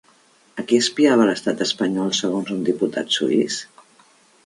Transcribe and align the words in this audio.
A 0.61 0.63
qui 0.71 0.79
espiava 0.83 1.27
l'estat 1.31 1.63
espanyol 1.67 2.11
segons 2.23 2.53
un 2.59 2.67
diputat 2.73 3.19
suïs? 3.19 3.63